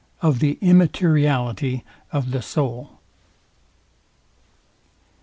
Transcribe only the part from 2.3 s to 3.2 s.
THE SOUL.